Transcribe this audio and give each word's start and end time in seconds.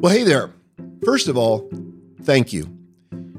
Well, 0.00 0.12
hey 0.12 0.22
there. 0.22 0.52
First 1.04 1.26
of 1.26 1.36
all, 1.36 1.68
thank 2.22 2.52
you. 2.52 2.72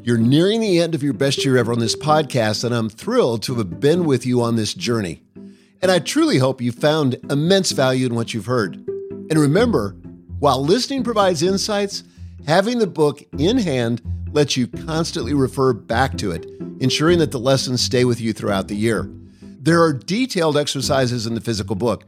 You're 0.03 0.17
nearing 0.17 0.59
the 0.59 0.81
end 0.81 0.93
of 0.93 1.01
your 1.01 1.13
best 1.13 1.45
year 1.45 1.55
ever 1.55 1.71
on 1.71 1.79
this 1.79 1.95
podcast, 1.95 2.65
and 2.65 2.75
I'm 2.75 2.89
thrilled 2.89 3.43
to 3.43 3.55
have 3.55 3.79
been 3.79 4.03
with 4.03 4.25
you 4.25 4.41
on 4.41 4.57
this 4.57 4.73
journey. 4.73 5.23
And 5.81 5.89
I 5.89 5.99
truly 5.99 6.37
hope 6.37 6.61
you 6.61 6.73
found 6.73 7.15
immense 7.29 7.71
value 7.71 8.05
in 8.07 8.13
what 8.13 8.33
you've 8.33 8.47
heard. 8.47 8.75
And 8.75 9.37
remember, 9.37 9.95
while 10.39 10.61
listening 10.61 11.01
provides 11.01 11.43
insights, 11.43 12.03
having 12.45 12.79
the 12.79 12.87
book 12.87 13.23
in 13.37 13.57
hand 13.57 14.01
lets 14.33 14.57
you 14.57 14.67
constantly 14.67 15.33
refer 15.33 15.71
back 15.71 16.17
to 16.17 16.31
it, 16.31 16.45
ensuring 16.81 17.19
that 17.19 17.31
the 17.31 17.39
lessons 17.39 17.79
stay 17.79 18.03
with 18.03 18.19
you 18.19 18.33
throughout 18.33 18.67
the 18.67 18.75
year. 18.75 19.09
There 19.41 19.81
are 19.81 19.93
detailed 19.93 20.57
exercises 20.57 21.25
in 21.25 21.35
the 21.35 21.41
physical 21.41 21.77
book 21.77 22.03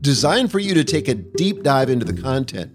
designed 0.00 0.52
for 0.52 0.60
you 0.60 0.74
to 0.74 0.84
take 0.84 1.08
a 1.08 1.14
deep 1.14 1.64
dive 1.64 1.90
into 1.90 2.04
the 2.04 2.22
content. 2.22 2.72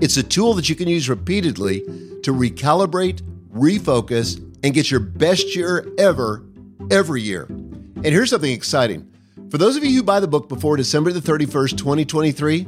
It's 0.00 0.16
a 0.16 0.22
tool 0.22 0.54
that 0.54 0.68
you 0.68 0.74
can 0.74 0.88
use 0.88 1.10
repeatedly 1.10 1.80
to 2.22 2.32
recalibrate, 2.32 3.20
refocus, 3.52 4.38
and 4.64 4.72
get 4.72 4.90
your 4.90 5.00
best 5.00 5.54
year 5.54 5.86
ever, 5.98 6.42
every 6.90 7.20
year. 7.20 7.44
And 7.44 8.06
here's 8.06 8.30
something 8.30 8.50
exciting. 8.50 9.06
For 9.50 9.58
those 9.58 9.76
of 9.76 9.84
you 9.84 9.94
who 9.94 10.02
buy 10.02 10.20
the 10.20 10.28
book 10.28 10.48
before 10.48 10.78
December 10.78 11.12
the 11.12 11.20
31st, 11.20 11.76
2023, 11.76 12.66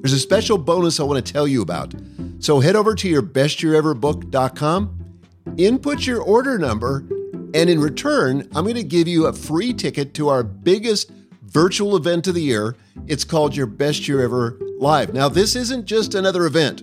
there's 0.00 0.14
a 0.14 0.18
special 0.18 0.56
bonus 0.56 0.98
I 0.98 1.02
want 1.02 1.24
to 1.24 1.32
tell 1.32 1.46
you 1.46 1.60
about. 1.60 1.94
So 2.38 2.60
head 2.60 2.74
over 2.74 2.94
to 2.94 3.08
your 3.08 3.22
bestyeareverbook.com, 3.22 5.14
input 5.58 6.06
your 6.06 6.22
order 6.22 6.58
number, 6.58 7.04
and 7.54 7.68
in 7.68 7.80
return, 7.80 8.48
I'm 8.54 8.64
going 8.64 8.76
to 8.76 8.82
give 8.82 9.08
you 9.08 9.26
a 9.26 9.32
free 9.34 9.74
ticket 9.74 10.14
to 10.14 10.28
our 10.28 10.42
biggest 10.42 11.10
virtual 11.42 11.96
event 11.96 12.28
of 12.28 12.34
the 12.34 12.40
year. 12.40 12.76
It's 13.06 13.24
called 13.24 13.54
Your 13.54 13.66
Best 13.66 14.08
Year 14.08 14.22
Ever 14.22 14.58
Live. 14.82 15.14
Now, 15.14 15.28
this 15.28 15.54
isn't 15.54 15.86
just 15.86 16.16
another 16.16 16.44
event, 16.44 16.82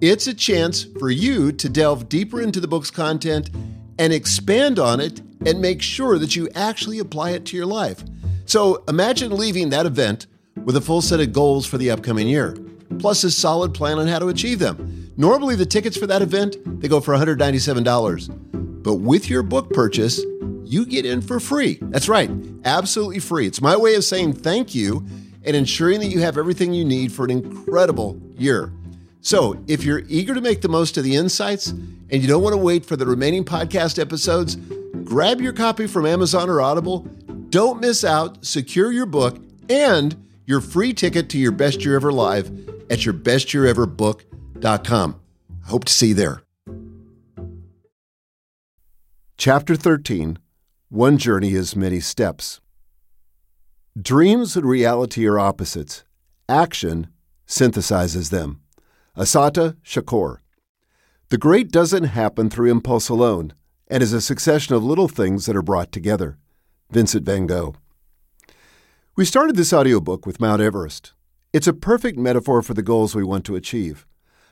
it's 0.00 0.28
a 0.28 0.34
chance 0.34 0.84
for 1.00 1.10
you 1.10 1.50
to 1.50 1.68
delve 1.68 2.08
deeper 2.08 2.40
into 2.40 2.60
the 2.60 2.68
book's 2.68 2.90
content 2.90 3.50
and 3.98 4.12
expand 4.12 4.78
on 4.78 5.00
it 5.00 5.20
and 5.44 5.60
make 5.60 5.82
sure 5.82 6.20
that 6.20 6.36
you 6.36 6.48
actually 6.54 7.00
apply 7.00 7.30
it 7.30 7.44
to 7.46 7.56
your 7.56 7.66
life. 7.66 8.04
So 8.44 8.84
imagine 8.86 9.36
leaving 9.36 9.70
that 9.70 9.86
event 9.86 10.28
with 10.64 10.76
a 10.76 10.80
full 10.80 11.02
set 11.02 11.18
of 11.18 11.32
goals 11.32 11.66
for 11.66 11.78
the 11.78 11.90
upcoming 11.90 12.28
year, 12.28 12.56
plus 13.00 13.24
a 13.24 13.30
solid 13.32 13.74
plan 13.74 13.98
on 13.98 14.06
how 14.06 14.20
to 14.20 14.28
achieve 14.28 14.60
them. 14.60 15.12
Normally 15.16 15.56
the 15.56 15.66
tickets 15.66 15.96
for 15.96 16.06
that 16.06 16.22
event, 16.22 16.56
they 16.80 16.86
go 16.86 17.00
for 17.00 17.12
$197. 17.12 18.82
But 18.84 18.94
with 18.94 19.28
your 19.28 19.42
book 19.42 19.70
purchase, 19.70 20.20
you 20.64 20.86
get 20.86 21.04
in 21.04 21.20
for 21.20 21.40
free. 21.40 21.80
That's 21.82 22.08
right, 22.08 22.30
absolutely 22.64 23.18
free. 23.18 23.48
It's 23.48 23.60
my 23.60 23.76
way 23.76 23.96
of 23.96 24.04
saying 24.04 24.34
thank 24.34 24.76
you 24.76 25.04
and 25.44 25.56
ensuring 25.56 26.00
that 26.00 26.06
you 26.06 26.20
have 26.20 26.38
everything 26.38 26.72
you 26.72 26.84
need 26.84 27.12
for 27.12 27.24
an 27.24 27.30
incredible 27.30 28.20
year. 28.36 28.72
So, 29.20 29.62
if 29.68 29.84
you're 29.84 30.02
eager 30.08 30.34
to 30.34 30.40
make 30.40 30.62
the 30.62 30.68
most 30.68 30.96
of 30.96 31.04
the 31.04 31.14
insights 31.14 31.68
and 31.68 32.22
you 32.22 32.26
don't 32.26 32.42
want 32.42 32.54
to 32.54 32.58
wait 32.58 32.84
for 32.84 32.96
the 32.96 33.06
remaining 33.06 33.44
podcast 33.44 34.00
episodes, 34.00 34.56
grab 35.04 35.40
your 35.40 35.52
copy 35.52 35.86
from 35.86 36.06
Amazon 36.06 36.50
or 36.50 36.60
Audible. 36.60 37.06
Don't 37.50 37.80
miss 37.80 38.02
out. 38.02 38.44
Secure 38.44 38.90
your 38.90 39.06
book 39.06 39.38
and 39.68 40.16
your 40.44 40.60
free 40.60 40.92
ticket 40.92 41.28
to 41.30 41.38
your 41.38 41.52
best 41.52 41.84
year 41.84 41.94
ever 41.96 42.12
live 42.12 42.46
at 42.90 42.98
yourbestyeareverbook.com. 43.00 45.20
Hope 45.66 45.84
to 45.84 45.92
see 45.92 46.08
you 46.08 46.14
there. 46.14 46.42
Chapter 49.38 49.76
13 49.76 50.38
One 50.88 51.18
Journey 51.18 51.52
is 51.52 51.76
Many 51.76 52.00
Steps. 52.00 52.60
Dreams 54.00 54.56
and 54.56 54.64
reality 54.64 55.26
are 55.26 55.38
opposites. 55.38 56.04
Action 56.48 57.08
synthesizes 57.46 58.30
them. 58.30 58.62
Assata 59.14 59.76
Shakur. 59.84 60.38
The 61.28 61.36
great 61.36 61.70
doesn't 61.70 62.04
happen 62.04 62.48
through 62.48 62.70
impulse 62.70 63.10
alone 63.10 63.52
and 63.88 64.02
is 64.02 64.14
a 64.14 64.22
succession 64.22 64.74
of 64.74 64.82
little 64.82 65.08
things 65.08 65.44
that 65.44 65.56
are 65.56 65.62
brought 65.62 65.92
together. 65.92 66.38
Vincent 66.90 67.26
van 67.26 67.46
Gogh. 67.46 67.74
We 69.14 69.26
started 69.26 69.56
this 69.56 69.74
audiobook 69.74 70.24
with 70.24 70.40
Mount 70.40 70.62
Everest. 70.62 71.12
It's 71.52 71.66
a 71.66 71.74
perfect 71.74 72.18
metaphor 72.18 72.62
for 72.62 72.72
the 72.72 72.82
goals 72.82 73.14
we 73.14 73.24
want 73.24 73.44
to 73.44 73.56
achieve. 73.56 74.06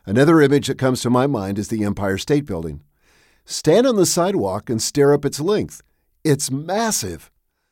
Another 0.05 0.43
image 0.43 0.67
that 0.67 0.77
comes 0.77 1.01
to 1.01 1.09
my 1.09 1.27
mind 1.27 1.59
is 1.59 1.69
the 1.69 1.83
Empire 1.83 2.19
State 2.19 2.45
Building. 2.45 2.83
Stand 3.47 3.87
on 3.87 3.97
the 3.97 4.05
sidewalk 4.05 4.69
and 4.69 4.83
stare 4.83 5.15
up 5.15 5.25
its 5.25 5.41
length. 5.41 5.83
It's 6.25 6.51
massive. 6.51 7.30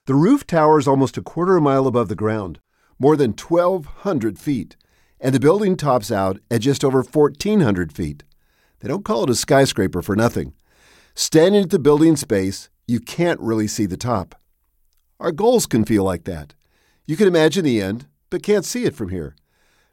The 0.09 0.15
roof 0.15 0.47
towers 0.47 0.89
almost 0.89 1.19
a 1.19 1.23
quarter 1.23 1.59
of 1.59 1.61
a 1.61 1.65
mile 1.65 1.87
above 1.87 2.09
the 2.09 2.15
ground, 2.15 2.61
more 2.99 3.15
than 3.15 3.33
1,200 3.33 4.39
feet 4.39 4.75
and 5.21 5.35
the 5.35 5.39
building 5.39 5.77
tops 5.77 6.11
out 6.11 6.39
at 6.51 6.63
just 6.63 6.83
over 6.83 7.03
1,400 7.03 7.93
feet. 7.93 8.23
They 8.81 8.89
don't 8.89 9.05
call 9.05 9.25
it 9.25 9.29
a 9.29 9.35
skyscraper 9.35 10.01
for 10.01 10.17
nothing. 10.17 10.55
Standing 11.15 11.65
at 11.65 11.69
the 11.69 11.79
building's 11.79 12.25
base, 12.25 12.71
you 12.87 13.01
can't 13.01 13.39
really 13.39 13.67
see 13.67 13.85
the 13.85 13.99
top. 13.99 14.35
Our 15.21 15.31
goals 15.31 15.67
can 15.67 15.85
feel 15.85 16.05
like 16.05 16.25
that. 16.25 16.55
You 17.05 17.19
can 17.19 17.29
imagine 17.29 17.67
the 17.67 17.83
end, 17.83 18.07
but 18.31 18.43
can't 18.43 18.65
see 18.65 18.87
it 18.87 18.95
from 18.95 19.11
here. 19.11 19.37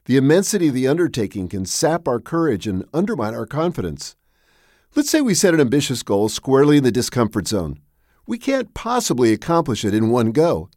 The 0.06 0.16
immensity 0.16 0.70
of 0.70 0.76
the 0.76 0.88
undertaking 0.88 1.50
can 1.50 1.66
sap 1.66 2.08
our 2.08 2.22
courage 2.22 2.68
and 2.68 2.86
undermine 2.94 3.34
our 3.34 3.46
confidence. 3.46 4.16
Let's 4.96 5.10
say 5.10 5.20
we 5.20 5.34
set 5.34 5.54
an 5.54 5.60
ambitious 5.60 6.04
goal 6.04 6.30
squarely 6.30 6.78
in 6.78 6.86
the 6.86 6.92
discomfort 6.94 7.50
zone. 7.50 7.82
We 8.28 8.38
can't 8.38 8.74
possibly 8.74 9.34
accomplish 9.34 9.84
it 9.86 9.94
in 9.94 10.10
one 10.10 10.32
go. 10.32 10.70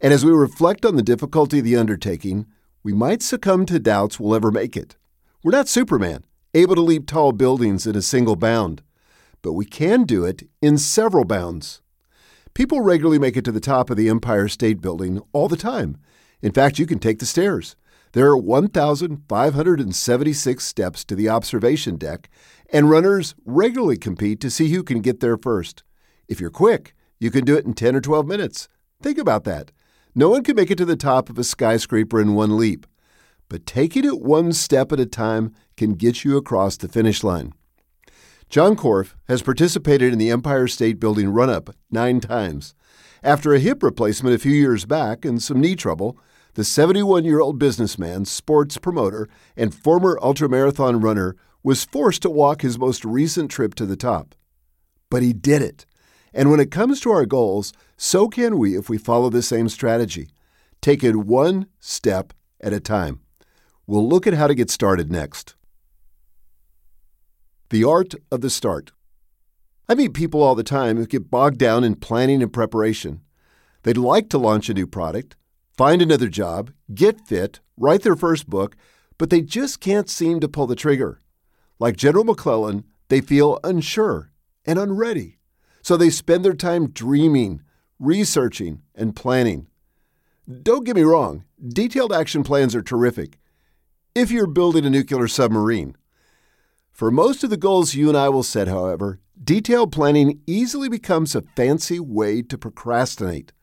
And 0.00 0.12
as 0.12 0.24
we 0.24 0.32
reflect 0.32 0.84
on 0.84 0.96
the 0.96 1.02
difficulty 1.02 1.60
of 1.60 1.64
the 1.64 1.76
undertaking, 1.76 2.46
we 2.82 2.92
might 2.92 3.22
succumb 3.22 3.66
to 3.66 3.78
doubts 3.78 4.18
we'll 4.18 4.34
ever 4.34 4.50
make 4.50 4.76
it. 4.76 4.96
We're 5.44 5.52
not 5.52 5.68
Superman, 5.68 6.24
able 6.54 6.74
to 6.74 6.80
leap 6.80 7.06
tall 7.06 7.30
buildings 7.32 7.86
in 7.86 7.94
a 7.94 8.02
single 8.02 8.34
bound, 8.34 8.82
but 9.42 9.52
we 9.52 9.64
can 9.64 10.02
do 10.04 10.24
it 10.24 10.42
in 10.60 10.76
several 10.78 11.24
bounds. 11.24 11.82
People 12.54 12.80
regularly 12.80 13.20
make 13.20 13.36
it 13.36 13.44
to 13.44 13.52
the 13.52 13.60
top 13.60 13.90
of 13.90 13.96
the 13.96 14.08
Empire 14.08 14.48
State 14.48 14.80
Building 14.80 15.20
all 15.32 15.46
the 15.46 15.56
time. 15.56 15.98
In 16.42 16.50
fact, 16.52 16.80
you 16.80 16.86
can 16.86 16.98
take 16.98 17.20
the 17.20 17.26
stairs. 17.26 17.76
There 18.12 18.26
are 18.26 18.36
1,576 18.36 20.64
steps 20.64 21.04
to 21.04 21.14
the 21.14 21.28
observation 21.28 21.96
deck, 21.96 22.28
and 22.72 22.90
runners 22.90 23.36
regularly 23.44 23.98
compete 23.98 24.40
to 24.40 24.50
see 24.50 24.70
who 24.70 24.82
can 24.82 25.00
get 25.00 25.20
there 25.20 25.36
first. 25.36 25.84
If 26.28 26.40
you're 26.40 26.50
quick, 26.50 26.94
you 27.18 27.30
can 27.30 27.44
do 27.44 27.56
it 27.56 27.64
in 27.64 27.72
10 27.72 27.96
or 27.96 28.00
12 28.00 28.26
minutes. 28.26 28.68
Think 29.02 29.18
about 29.18 29.44
that. 29.44 29.72
No 30.14 30.28
one 30.28 30.44
can 30.44 30.56
make 30.56 30.70
it 30.70 30.76
to 30.78 30.84
the 30.84 30.96
top 30.96 31.30
of 31.30 31.38
a 31.38 31.44
skyscraper 31.44 32.20
in 32.20 32.34
one 32.34 32.58
leap, 32.58 32.86
but 33.48 33.66
taking 33.66 34.04
it 34.04 34.20
one 34.20 34.52
step 34.52 34.92
at 34.92 35.00
a 35.00 35.06
time 35.06 35.54
can 35.76 35.94
get 35.94 36.24
you 36.24 36.36
across 36.36 36.76
the 36.76 36.88
finish 36.88 37.24
line. 37.24 37.52
John 38.50 38.76
Korff 38.76 39.14
has 39.28 39.42
participated 39.42 40.12
in 40.12 40.18
the 40.18 40.30
Empire 40.30 40.68
State 40.68 40.98
Building 40.98 41.28
run 41.28 41.50
up 41.50 41.70
nine 41.90 42.20
times. 42.20 42.74
After 43.22 43.52
a 43.52 43.58
hip 43.58 43.82
replacement 43.82 44.34
a 44.34 44.38
few 44.38 44.52
years 44.52 44.84
back 44.84 45.24
and 45.24 45.42
some 45.42 45.60
knee 45.60 45.76
trouble, 45.76 46.18
the 46.54 46.64
71 46.64 47.24
year 47.24 47.40
old 47.40 47.58
businessman, 47.58 48.24
sports 48.24 48.78
promoter, 48.78 49.28
and 49.56 49.74
former 49.74 50.18
ultramarathon 50.20 51.02
runner 51.02 51.36
was 51.62 51.84
forced 51.84 52.22
to 52.22 52.30
walk 52.30 52.62
his 52.62 52.78
most 52.78 53.04
recent 53.04 53.50
trip 53.50 53.74
to 53.76 53.86
the 53.86 53.96
top. 53.96 54.34
But 55.10 55.22
he 55.22 55.32
did 55.32 55.62
it. 55.62 55.86
And 56.38 56.52
when 56.52 56.60
it 56.60 56.70
comes 56.70 57.00
to 57.00 57.10
our 57.10 57.26
goals, 57.26 57.72
so 57.96 58.28
can 58.28 58.58
we 58.58 58.76
if 58.76 58.88
we 58.88 58.96
follow 58.96 59.28
the 59.28 59.42
same 59.42 59.68
strategy. 59.68 60.28
Take 60.80 61.02
it 61.02 61.16
one 61.16 61.66
step 61.80 62.32
at 62.60 62.72
a 62.72 62.78
time. 62.78 63.22
We'll 63.88 64.08
look 64.08 64.24
at 64.24 64.34
how 64.34 64.46
to 64.46 64.54
get 64.54 64.70
started 64.70 65.10
next. 65.10 65.56
The 67.70 67.82
art 67.82 68.14
of 68.30 68.40
the 68.40 68.50
start. 68.50 68.92
I 69.88 69.96
meet 69.96 70.14
people 70.14 70.40
all 70.40 70.54
the 70.54 70.62
time 70.62 70.96
who 70.96 71.08
get 71.08 71.28
bogged 71.28 71.58
down 71.58 71.82
in 71.82 71.96
planning 71.96 72.40
and 72.40 72.52
preparation. 72.52 73.22
They'd 73.82 73.96
like 73.96 74.28
to 74.28 74.38
launch 74.38 74.68
a 74.68 74.74
new 74.74 74.86
product, 74.86 75.34
find 75.76 76.00
another 76.00 76.28
job, 76.28 76.70
get 76.94 77.26
fit, 77.26 77.58
write 77.76 78.02
their 78.02 78.14
first 78.14 78.48
book, 78.48 78.76
but 79.18 79.30
they 79.30 79.42
just 79.42 79.80
can't 79.80 80.08
seem 80.08 80.38
to 80.38 80.48
pull 80.48 80.68
the 80.68 80.76
trigger. 80.76 81.20
Like 81.80 81.96
General 81.96 82.22
McClellan, 82.22 82.84
they 83.08 83.20
feel 83.20 83.58
unsure 83.64 84.30
and 84.64 84.78
unready. 84.78 85.37
So 85.88 85.96
they 85.96 86.10
spend 86.10 86.44
their 86.44 86.52
time 86.52 86.90
dreaming, 86.90 87.62
researching, 87.98 88.82
and 88.94 89.16
planning. 89.16 89.68
Don't 90.62 90.84
get 90.84 90.96
me 90.96 91.00
wrong, 91.00 91.44
detailed 91.66 92.12
action 92.12 92.42
plans 92.42 92.74
are 92.74 92.82
terrific. 92.82 93.38
If 94.14 94.30
you're 94.30 94.46
building 94.46 94.84
a 94.84 94.90
nuclear 94.90 95.28
submarine, 95.28 95.96
for 96.92 97.10
most 97.10 97.42
of 97.42 97.48
the 97.48 97.56
goals 97.56 97.94
you 97.94 98.08
and 98.08 98.18
I 98.18 98.28
will 98.28 98.42
set, 98.42 98.68
however, 98.68 99.20
detailed 99.42 99.90
planning 99.90 100.42
easily 100.46 100.90
becomes 100.90 101.34
a 101.34 101.40
fancy 101.56 101.98
way 101.98 102.42
to 102.42 102.58
procrastinate. 102.58 103.54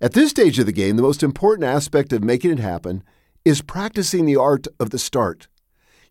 At 0.00 0.12
this 0.12 0.30
stage 0.30 0.60
of 0.60 0.66
the 0.66 0.70
game, 0.70 0.94
the 0.94 1.02
most 1.02 1.24
important 1.24 1.64
aspect 1.64 2.12
of 2.12 2.22
making 2.22 2.52
it 2.52 2.60
happen 2.60 3.02
is 3.44 3.62
practicing 3.62 4.26
the 4.26 4.36
art 4.36 4.68
of 4.78 4.90
the 4.90 4.98
start. 5.00 5.48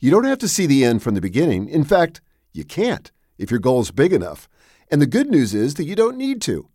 You 0.02 0.12
don't 0.12 0.26
have 0.26 0.40
to 0.40 0.50
see 0.50 0.66
the 0.66 0.84
end 0.84 1.02
from 1.02 1.16
the 1.16 1.22
beginning. 1.22 1.70
In 1.70 1.86
fact, 1.86 2.20
you 2.52 2.66
can't 2.66 3.14
if 3.38 3.50
your 3.50 3.62
goal 3.62 3.80
is 3.80 3.92
big 3.92 4.12
enough. 4.12 4.50
And 4.92 5.02
the 5.02 5.08
good 5.08 5.32
news 5.32 5.56
is 5.56 5.76
that 5.76 5.86
you 5.86 5.96
don't 5.96 6.18
need 6.18 6.42
to. 6.42 6.68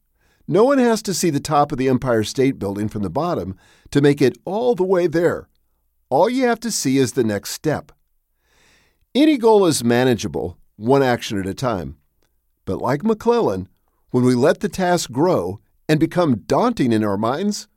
No 0.48 0.64
one 0.64 0.78
has 0.78 1.02
to 1.02 1.12
see 1.12 1.28
the 1.28 1.38
top 1.38 1.70
of 1.70 1.76
the 1.76 1.88
Empire 1.88 2.24
State 2.24 2.58
Building 2.58 2.88
from 2.88 3.02
the 3.02 3.10
bottom 3.10 3.56
to 3.90 4.00
make 4.00 4.22
it 4.22 4.38
all 4.46 4.74
the 4.74 4.84
way 4.84 5.06
there. 5.06 5.48
All 6.08 6.30
you 6.30 6.46
have 6.46 6.60
to 6.60 6.70
see 6.70 6.98
is 6.98 7.12
the 7.12 7.24
next 7.24 7.50
step. 7.50 7.92
Any 9.14 9.36
goal 9.36 9.66
is 9.66 9.84
manageable, 9.84 10.56
one 10.76 11.02
action 11.02 11.38
at 11.38 11.46
a 11.46 11.54
time. 11.54 11.96
But 12.64 12.80
like 12.80 13.04
McClellan, 13.04 13.68
when 14.10 14.24
we 14.24 14.34
let 14.34 14.60
the 14.60 14.68
task 14.68 15.10
grow 15.10 15.60
and 15.88 16.00
become 16.00 16.44
daunting 16.46 16.92
in 16.92 17.04
our 17.04 17.18
minds, 17.18 17.68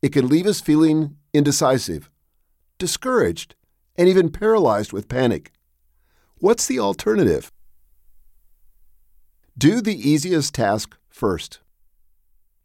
it 0.00 0.12
can 0.12 0.28
leave 0.28 0.46
us 0.46 0.60
feeling 0.60 1.16
indecisive, 1.32 2.08
discouraged, 2.78 3.56
and 3.96 4.08
even 4.08 4.30
paralyzed 4.30 4.92
with 4.92 5.08
panic. 5.08 5.50
What's 6.38 6.66
the 6.66 6.78
alternative? 6.78 7.50
Do 9.58 9.80
the 9.80 10.08
easiest 10.08 10.54
task 10.54 10.96
first. 11.08 11.58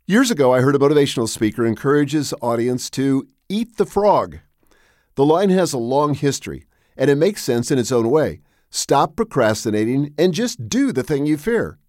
Years 0.05 0.29
ago, 0.29 0.53
I 0.53 0.61
heard 0.61 0.75
a 0.75 0.77
motivational 0.77 1.27
speaker 1.27 1.65
encourage 1.65 2.11
his 2.11 2.35
audience 2.39 2.87
to 2.91 3.27
eat 3.49 3.77
the 3.77 3.87
frog. 3.87 4.37
The 5.15 5.25
line 5.25 5.49
has 5.49 5.73
a 5.73 5.79
long 5.79 6.13
history, 6.13 6.67
and 6.95 7.09
it 7.09 7.15
makes 7.15 7.41
sense 7.41 7.71
in 7.71 7.79
its 7.79 7.91
own 7.91 8.11
way. 8.11 8.41
Stop 8.69 9.15
procrastinating 9.15 10.13
and 10.19 10.35
just 10.35 10.69
do 10.69 10.91
the 10.91 11.01
thing 11.01 11.25
you 11.25 11.35
fear. 11.35 11.79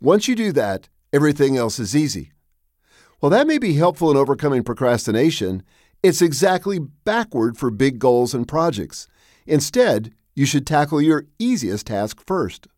Once 0.00 0.28
you 0.28 0.36
do 0.36 0.52
that, 0.52 0.88
everything 1.12 1.56
else 1.56 1.80
is 1.80 1.96
easy. 1.96 2.30
While 3.18 3.30
that 3.30 3.48
may 3.48 3.58
be 3.58 3.72
helpful 3.72 4.12
in 4.12 4.16
overcoming 4.16 4.62
procrastination, 4.62 5.64
it's 6.04 6.22
exactly 6.22 6.78
backward 6.78 7.56
for 7.56 7.72
big 7.72 7.98
goals 7.98 8.32
and 8.32 8.46
projects. 8.46 9.08
Instead, 9.44 10.14
you 10.36 10.46
should 10.46 10.68
tackle 10.68 11.02
your 11.02 11.26
easiest 11.40 11.88
task 11.88 12.22
first. 12.24 12.68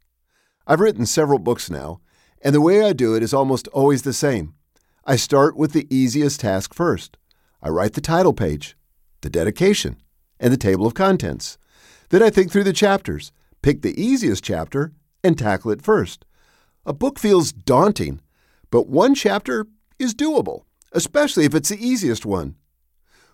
I've 0.66 0.80
written 0.80 1.04
several 1.04 1.38
books 1.38 1.70
now, 1.70 2.00
and 2.40 2.54
the 2.54 2.60
way 2.60 2.82
I 2.82 2.92
do 2.92 3.14
it 3.14 3.22
is 3.22 3.34
almost 3.34 3.68
always 3.68 4.02
the 4.02 4.12
same. 4.12 4.54
I 5.04 5.16
start 5.16 5.56
with 5.56 5.72
the 5.72 5.86
easiest 5.94 6.40
task 6.40 6.72
first. 6.72 7.18
I 7.62 7.68
write 7.68 7.92
the 7.92 8.00
title 8.00 8.32
page, 8.32 8.76
the 9.20 9.28
dedication, 9.28 9.96
and 10.40 10.52
the 10.52 10.58
table 10.58 10.86
of 10.86 10.94
contents. 10.94 11.58
Then 12.08 12.22
I 12.22 12.30
think 12.30 12.50
through 12.50 12.64
the 12.64 12.72
chapters, 12.72 13.32
pick 13.60 13.82
the 13.82 14.00
easiest 14.00 14.42
chapter, 14.42 14.92
and 15.22 15.38
tackle 15.38 15.70
it 15.70 15.82
first. 15.82 16.24
A 16.86 16.92
book 16.92 17.18
feels 17.18 17.52
daunting, 17.52 18.20
but 18.70 18.88
one 18.88 19.14
chapter 19.14 19.66
is 19.98 20.14
doable, 20.14 20.64
especially 20.92 21.44
if 21.44 21.54
it's 21.54 21.70
the 21.70 21.86
easiest 21.86 22.24
one. 22.24 22.56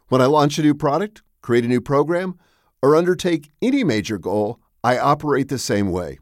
When 0.09 0.21
I 0.21 0.27
launch 0.27 0.59
a 0.59 0.63
new 0.63 0.75
product, 0.75 1.23
create 1.43 1.65
a 1.65 1.69
new 1.69 1.81
program, 1.81 2.39
or 2.83 2.97
undertake 2.97 3.51
any 3.63 3.85
major 3.85 4.19
goal, 4.19 4.61
I 4.83 4.99
operate 4.99 5.49
the 5.49 5.59
same 5.59 5.91
way. 5.93 6.19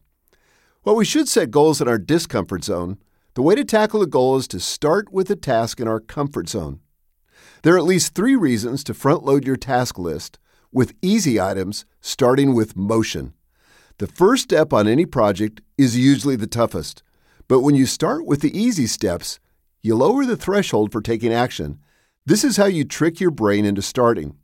While 0.82 0.96
we 0.96 1.04
should 1.04 1.28
set 1.28 1.50
goals 1.50 1.80
in 1.80 1.88
our 1.88 1.98
discomfort 1.98 2.64
zone, 2.64 2.98
the 3.34 3.42
way 3.42 3.54
to 3.54 3.64
tackle 3.64 4.00
a 4.00 4.06
goal 4.06 4.36
is 4.36 4.48
to 4.48 4.60
start 4.60 5.12
with 5.12 5.28
a 5.30 5.36
task 5.36 5.80
in 5.80 5.88
our 5.88 6.00
comfort 6.00 6.48
zone. 6.48 6.80
There 7.62 7.74
are 7.74 7.78
at 7.78 7.84
least 7.84 8.14
three 8.14 8.36
reasons 8.36 8.84
to 8.84 8.94
front 8.94 9.24
load 9.24 9.44
your 9.44 9.56
task 9.56 9.98
list 9.98 10.38
with 10.72 10.94
easy 11.02 11.40
items 11.40 11.84
starting 12.00 12.54
with 12.54 12.76
motion. 12.76 13.34
The 13.98 14.06
first 14.06 14.44
step 14.44 14.72
on 14.72 14.86
any 14.86 15.04
project 15.04 15.60
is 15.76 15.96
usually 15.96 16.36
the 16.36 16.46
toughest, 16.46 17.02
but 17.48 17.60
when 17.60 17.74
you 17.74 17.86
start 17.86 18.24
with 18.24 18.40
the 18.40 18.56
easy 18.56 18.86
steps, 18.86 19.40
you 19.82 19.96
lower 19.96 20.24
the 20.24 20.36
threshold 20.36 20.92
for 20.92 21.00
taking 21.00 21.32
action. 21.32 21.80
This 22.24 22.44
is 22.44 22.56
how 22.56 22.66
you 22.66 22.84
trick 22.84 23.20
your 23.20 23.30
brain 23.30 23.64
into 23.64 23.82
starting. 23.82 24.36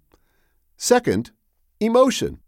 Second, 0.76 1.30
emotion. 1.78 2.40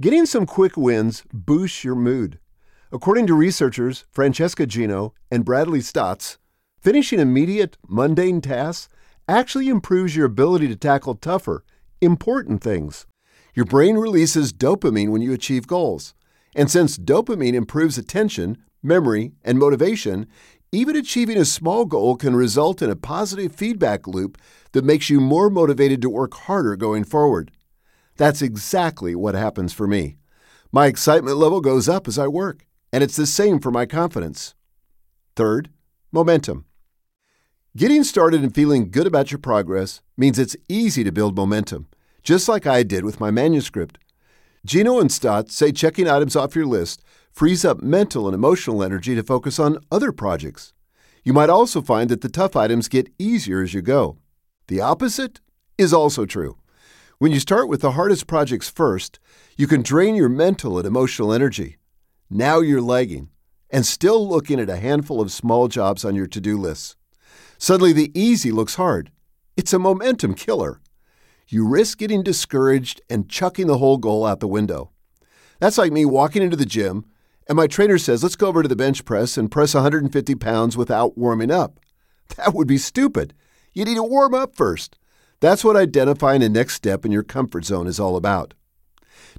Getting 0.00 0.26
some 0.26 0.46
quick 0.46 0.76
wins 0.76 1.24
boosts 1.32 1.82
your 1.82 1.96
mood. 1.96 2.38
According 2.94 3.26
to 3.26 3.34
researchers 3.34 4.04
Francesca 4.12 4.66
Gino 4.66 5.14
and 5.28 5.44
Bradley 5.44 5.80
Staats, 5.80 6.38
finishing 6.80 7.18
immediate, 7.18 7.76
mundane 7.88 8.40
tasks 8.40 8.88
actually 9.26 9.66
improves 9.66 10.14
your 10.14 10.26
ability 10.26 10.68
to 10.68 10.76
tackle 10.76 11.16
tougher, 11.16 11.64
important 12.00 12.62
things. 12.62 13.04
Your 13.52 13.64
brain 13.64 13.96
releases 13.96 14.52
dopamine 14.52 15.08
when 15.08 15.22
you 15.22 15.32
achieve 15.32 15.66
goals. 15.66 16.14
And 16.54 16.70
since 16.70 16.96
dopamine 16.96 17.54
improves 17.54 17.98
attention, 17.98 18.58
memory, 18.80 19.32
and 19.42 19.58
motivation, 19.58 20.28
even 20.70 20.94
achieving 20.94 21.36
a 21.36 21.44
small 21.44 21.86
goal 21.86 22.14
can 22.14 22.36
result 22.36 22.80
in 22.80 22.90
a 22.90 22.94
positive 22.94 23.56
feedback 23.56 24.06
loop 24.06 24.38
that 24.70 24.84
makes 24.84 25.10
you 25.10 25.20
more 25.20 25.50
motivated 25.50 26.00
to 26.02 26.08
work 26.08 26.34
harder 26.34 26.76
going 26.76 27.02
forward. 27.02 27.50
That's 28.18 28.40
exactly 28.40 29.16
what 29.16 29.34
happens 29.34 29.72
for 29.72 29.88
me. 29.88 30.18
My 30.70 30.86
excitement 30.86 31.38
level 31.38 31.60
goes 31.60 31.88
up 31.88 32.06
as 32.06 32.20
I 32.20 32.28
work 32.28 32.64
and 32.94 33.02
it's 33.02 33.16
the 33.16 33.26
same 33.26 33.58
for 33.58 33.72
my 33.72 33.86
confidence. 33.86 34.54
Third, 35.34 35.68
momentum. 36.12 36.64
Getting 37.76 38.04
started 38.04 38.40
and 38.44 38.54
feeling 38.54 38.92
good 38.92 39.08
about 39.08 39.32
your 39.32 39.40
progress 39.40 40.00
means 40.16 40.38
it's 40.38 40.54
easy 40.68 41.02
to 41.02 41.10
build 41.10 41.34
momentum, 41.34 41.88
just 42.22 42.48
like 42.48 42.68
I 42.68 42.84
did 42.84 43.04
with 43.04 43.18
my 43.18 43.32
manuscript. 43.32 43.98
Gino 44.64 45.00
and 45.00 45.10
Staats 45.10 45.50
say 45.50 45.72
checking 45.72 46.08
items 46.08 46.36
off 46.36 46.54
your 46.54 46.66
list 46.66 47.02
frees 47.32 47.64
up 47.64 47.82
mental 47.82 48.28
and 48.28 48.34
emotional 48.34 48.80
energy 48.80 49.16
to 49.16 49.24
focus 49.24 49.58
on 49.58 49.80
other 49.90 50.12
projects. 50.12 50.72
You 51.24 51.32
might 51.32 51.50
also 51.50 51.82
find 51.82 52.08
that 52.10 52.20
the 52.20 52.28
tough 52.28 52.54
items 52.54 52.86
get 52.86 53.12
easier 53.18 53.60
as 53.60 53.74
you 53.74 53.82
go. 53.82 54.18
The 54.68 54.80
opposite 54.80 55.40
is 55.76 55.92
also 55.92 56.26
true. 56.26 56.58
When 57.18 57.32
you 57.32 57.40
start 57.40 57.68
with 57.68 57.80
the 57.80 57.92
hardest 57.98 58.28
projects 58.28 58.70
first, 58.70 59.18
you 59.56 59.66
can 59.66 59.82
drain 59.82 60.14
your 60.14 60.28
mental 60.28 60.78
and 60.78 60.86
emotional 60.86 61.32
energy. 61.32 61.78
Now 62.36 62.58
you're 62.58 62.82
lagging 62.82 63.28
and 63.70 63.86
still 63.86 64.28
looking 64.28 64.58
at 64.58 64.68
a 64.68 64.78
handful 64.78 65.20
of 65.20 65.30
small 65.30 65.68
jobs 65.68 66.04
on 66.04 66.16
your 66.16 66.26
to 66.26 66.40
do 66.40 66.58
list. 66.58 66.96
Suddenly, 67.58 67.92
the 67.92 68.10
easy 68.12 68.50
looks 68.50 68.74
hard. 68.74 69.12
It's 69.56 69.72
a 69.72 69.78
momentum 69.78 70.34
killer. 70.34 70.80
You 71.46 71.64
risk 71.64 71.98
getting 71.98 72.24
discouraged 72.24 73.00
and 73.08 73.28
chucking 73.28 73.68
the 73.68 73.78
whole 73.78 73.98
goal 73.98 74.26
out 74.26 74.40
the 74.40 74.48
window. 74.48 74.90
That's 75.60 75.78
like 75.78 75.92
me 75.92 76.04
walking 76.04 76.42
into 76.42 76.56
the 76.56 76.66
gym 76.66 77.04
and 77.48 77.54
my 77.54 77.68
trainer 77.68 77.98
says, 77.98 78.24
let's 78.24 78.34
go 78.34 78.48
over 78.48 78.62
to 78.62 78.68
the 78.68 78.74
bench 78.74 79.04
press 79.04 79.38
and 79.38 79.48
press 79.48 79.72
150 79.72 80.34
pounds 80.34 80.76
without 80.76 81.16
warming 81.16 81.52
up. 81.52 81.78
That 82.36 82.52
would 82.52 82.66
be 82.66 82.78
stupid. 82.78 83.32
You 83.74 83.84
need 83.84 83.94
to 83.94 84.02
warm 84.02 84.34
up 84.34 84.56
first. 84.56 84.98
That's 85.38 85.62
what 85.62 85.76
identifying 85.76 86.42
a 86.42 86.48
next 86.48 86.74
step 86.74 87.04
in 87.04 87.12
your 87.12 87.22
comfort 87.22 87.64
zone 87.64 87.86
is 87.86 88.00
all 88.00 88.16
about. 88.16 88.54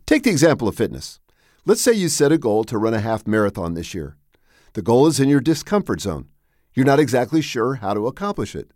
Take 0.06 0.24
the 0.24 0.30
example 0.30 0.70
of 0.70 0.76
fitness. 0.76 1.20
Let's 1.68 1.82
say 1.82 1.94
you 1.94 2.10
set 2.10 2.32
a 2.32 2.38
goal 2.38 2.64
to 2.66 2.78
run 2.78 2.94
a 2.94 3.00
half 3.00 3.26
marathon 3.26 3.74
this 3.74 3.96
year. 3.96 4.18
The 4.74 4.84
goal 4.84 5.08
is 5.08 5.20
in 5.20 5.30
your 5.30 5.40
discomfort 5.40 6.00
zone. 6.00 6.28
You're 6.76 6.86
not 6.86 7.00
exactly 7.00 7.42
sure 7.42 7.76
how 7.76 7.96
to 7.96 8.06
accomplish 8.06 8.56
it. 8.56 8.70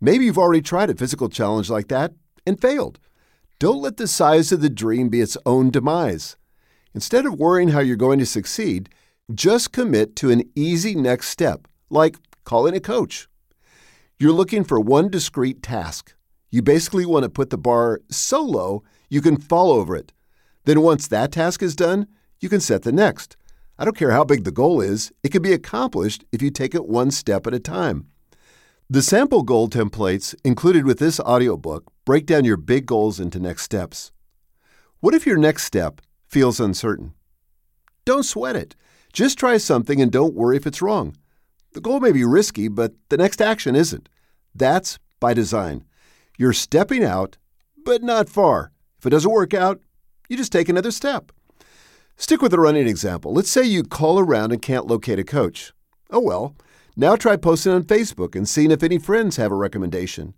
Maybe 0.00 0.24
you've 0.24 0.36
already 0.36 0.60
tried 0.60 0.90
a 0.90 0.96
physical 0.96 1.28
challenge 1.28 1.70
like 1.70 1.86
that 1.86 2.14
and 2.44 2.60
failed. 2.60 2.98
Don't 3.60 3.80
let 3.80 3.96
the 3.96 4.08
size 4.08 4.50
of 4.50 4.60
the 4.60 4.68
dream 4.68 5.08
be 5.08 5.20
its 5.20 5.36
own 5.46 5.70
demise. 5.70 6.36
Instead 6.96 7.26
of 7.26 7.38
worrying 7.38 7.68
how 7.68 7.78
you're 7.78 7.94
going 7.94 8.18
to 8.18 8.26
succeed, 8.26 8.88
just 9.32 9.70
commit 9.70 10.16
to 10.16 10.32
an 10.32 10.42
easy 10.56 10.96
next 10.96 11.28
step, 11.28 11.68
like 11.90 12.16
calling 12.42 12.74
a 12.74 12.80
coach. 12.80 13.28
You're 14.18 14.32
looking 14.32 14.64
for 14.64 14.80
one 14.80 15.10
discrete 15.10 15.62
task. 15.62 16.16
You 16.50 16.60
basically 16.60 17.06
want 17.06 17.22
to 17.22 17.28
put 17.28 17.50
the 17.50 17.58
bar 17.58 18.00
so 18.10 18.42
low 18.42 18.82
you 19.08 19.20
can 19.20 19.36
fall 19.36 19.70
over 19.70 19.94
it. 19.94 20.12
Then, 20.64 20.80
once 20.80 21.06
that 21.06 21.30
task 21.30 21.62
is 21.62 21.76
done, 21.76 22.08
you 22.40 22.48
can 22.48 22.60
set 22.60 22.82
the 22.82 22.92
next. 22.92 23.36
I 23.78 23.84
don't 23.84 23.96
care 23.96 24.10
how 24.10 24.24
big 24.24 24.44
the 24.44 24.50
goal 24.50 24.80
is, 24.80 25.12
it 25.22 25.32
can 25.32 25.42
be 25.42 25.52
accomplished 25.52 26.24
if 26.32 26.40
you 26.40 26.50
take 26.50 26.74
it 26.74 26.86
one 26.86 27.10
step 27.10 27.46
at 27.46 27.54
a 27.54 27.58
time. 27.58 28.08
The 28.88 29.02
sample 29.02 29.42
goal 29.42 29.68
templates 29.68 30.34
included 30.44 30.86
with 30.86 30.98
this 30.98 31.18
audiobook 31.20 31.92
break 32.04 32.24
down 32.24 32.44
your 32.44 32.56
big 32.56 32.86
goals 32.86 33.18
into 33.18 33.40
next 33.40 33.62
steps. 33.62 34.12
What 35.00 35.14
if 35.14 35.26
your 35.26 35.36
next 35.36 35.64
step 35.64 36.00
feels 36.26 36.60
uncertain? 36.60 37.12
Don't 38.04 38.22
sweat 38.22 38.56
it. 38.56 38.76
Just 39.12 39.38
try 39.38 39.56
something 39.56 40.00
and 40.00 40.12
don't 40.12 40.34
worry 40.34 40.56
if 40.56 40.66
it's 40.66 40.80
wrong. 40.80 41.16
The 41.72 41.80
goal 41.80 42.00
may 42.00 42.12
be 42.12 42.24
risky, 42.24 42.68
but 42.68 42.94
the 43.08 43.16
next 43.16 43.42
action 43.42 43.74
isn't. 43.74 44.08
That's 44.54 44.98
by 45.20 45.34
design. 45.34 45.84
You're 46.38 46.52
stepping 46.52 47.04
out, 47.04 47.36
but 47.84 48.02
not 48.02 48.28
far. 48.28 48.72
If 48.98 49.06
it 49.06 49.10
doesn't 49.10 49.30
work 49.30 49.52
out, 49.52 49.80
you 50.28 50.36
just 50.36 50.52
take 50.52 50.68
another 50.68 50.90
step. 50.90 51.32
Stick 52.18 52.40
with 52.40 52.50
the 52.50 52.58
running 52.58 52.88
example. 52.88 53.34
Let's 53.34 53.50
say 53.50 53.62
you 53.62 53.82
call 53.82 54.18
around 54.18 54.50
and 54.50 54.62
can't 54.62 54.86
locate 54.86 55.18
a 55.18 55.24
coach. 55.24 55.74
Oh 56.10 56.20
well, 56.20 56.56
now 56.96 57.14
try 57.14 57.36
posting 57.36 57.72
on 57.72 57.82
Facebook 57.82 58.34
and 58.34 58.48
seeing 58.48 58.70
if 58.70 58.82
any 58.82 58.98
friends 58.98 59.36
have 59.36 59.52
a 59.52 59.56
recommendation. 59.56 60.32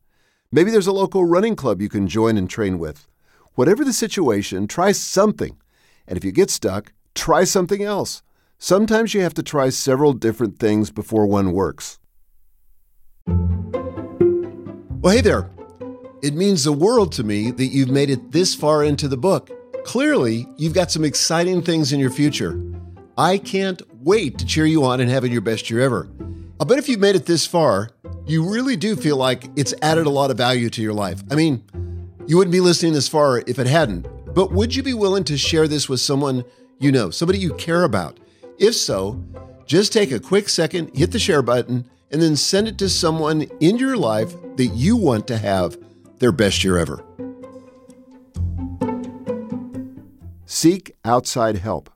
Maybe 0.50 0.72
there's 0.72 0.88
a 0.88 0.92
local 0.92 1.24
running 1.24 1.54
club 1.54 1.80
you 1.80 1.88
can 1.88 2.08
join 2.08 2.36
and 2.36 2.50
train 2.50 2.80
with. 2.80 3.06
Whatever 3.54 3.84
the 3.84 3.92
situation, 3.92 4.66
try 4.66 4.90
something. 4.90 5.56
And 6.08 6.16
if 6.16 6.24
you 6.24 6.32
get 6.32 6.50
stuck, 6.50 6.92
try 7.14 7.44
something 7.44 7.82
else. 7.82 8.22
Sometimes 8.58 9.14
you 9.14 9.20
have 9.20 9.34
to 9.34 9.42
try 9.44 9.68
several 9.68 10.14
different 10.14 10.58
things 10.58 10.90
before 10.90 11.26
one 11.26 11.52
works. 11.52 12.00
Well, 13.26 15.14
hey 15.14 15.20
there. 15.20 15.48
It 16.22 16.34
means 16.34 16.64
the 16.64 16.72
world 16.72 17.12
to 17.12 17.22
me 17.22 17.52
that 17.52 17.66
you've 17.66 17.90
made 17.90 18.10
it 18.10 18.32
this 18.32 18.56
far 18.56 18.82
into 18.82 19.06
the 19.06 19.16
book. 19.16 19.50
Clearly, 19.88 20.46
you've 20.58 20.74
got 20.74 20.90
some 20.90 21.02
exciting 21.02 21.62
things 21.62 21.94
in 21.94 21.98
your 21.98 22.10
future. 22.10 22.60
I 23.16 23.38
can't 23.38 23.80
wait 24.04 24.36
to 24.36 24.44
cheer 24.44 24.66
you 24.66 24.84
on 24.84 25.00
and 25.00 25.10
having 25.10 25.32
your 25.32 25.40
best 25.40 25.70
year 25.70 25.80
ever. 25.80 26.06
I 26.60 26.64
bet 26.64 26.76
if 26.76 26.90
you've 26.90 27.00
made 27.00 27.16
it 27.16 27.24
this 27.24 27.46
far, 27.46 27.88
you 28.26 28.46
really 28.52 28.76
do 28.76 28.96
feel 28.96 29.16
like 29.16 29.46
it's 29.56 29.72
added 29.80 30.04
a 30.04 30.10
lot 30.10 30.30
of 30.30 30.36
value 30.36 30.68
to 30.68 30.82
your 30.82 30.92
life. 30.92 31.22
I 31.30 31.36
mean, 31.36 31.64
you 32.26 32.36
wouldn't 32.36 32.52
be 32.52 32.60
listening 32.60 32.92
this 32.92 33.08
far 33.08 33.38
if 33.46 33.58
it 33.58 33.66
hadn't. 33.66 34.06
But 34.34 34.52
would 34.52 34.76
you 34.76 34.82
be 34.82 34.92
willing 34.92 35.24
to 35.24 35.38
share 35.38 35.66
this 35.66 35.88
with 35.88 36.00
someone 36.00 36.44
you 36.78 36.92
know, 36.92 37.08
somebody 37.08 37.38
you 37.38 37.54
care 37.54 37.84
about? 37.84 38.20
If 38.58 38.74
so, 38.74 39.18
just 39.64 39.90
take 39.90 40.12
a 40.12 40.20
quick 40.20 40.50
second, 40.50 40.94
hit 40.94 41.12
the 41.12 41.18
share 41.18 41.40
button, 41.40 41.88
and 42.10 42.20
then 42.20 42.36
send 42.36 42.68
it 42.68 42.76
to 42.80 42.90
someone 42.90 43.46
in 43.60 43.78
your 43.78 43.96
life 43.96 44.34
that 44.56 44.66
you 44.66 44.98
want 44.98 45.26
to 45.28 45.38
have 45.38 45.78
their 46.18 46.30
best 46.30 46.62
year 46.62 46.76
ever. 46.76 47.02
Seek 50.50 50.92
outside 51.04 51.58
help. 51.58 51.90